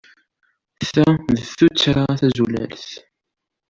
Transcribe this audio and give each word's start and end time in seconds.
Ta 0.91 1.05
d 1.35 1.37
tuttra 1.57 2.03
tazulalt. 2.19 2.87